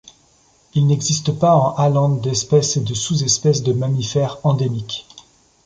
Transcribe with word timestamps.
Il 0.73 0.87
n'existe 0.87 1.31
pas 1.37 1.53
en 1.55 1.75
Åland 1.79 2.21
d'espèces 2.21 2.75
et 2.75 2.81
de 2.81 2.95
sous-espèces 2.95 3.61
de 3.61 3.71
mammifères 3.71 4.39
endémiques. 4.43 5.05